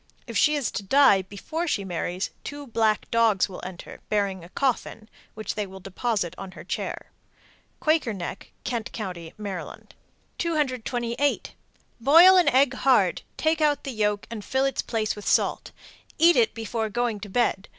[0.25, 4.49] If she is to die before she marries, two black dogs will enter, bearing a
[4.49, 7.11] coffin, which they will deposit on her chair.
[7.79, 9.91] Quaker Neck, Kent Co., Md.
[10.39, 11.53] 228.
[11.99, 15.69] Boil an egg hard, take out the yolk, and fill its place with salt.
[16.17, 17.67] Eat it before going to bed.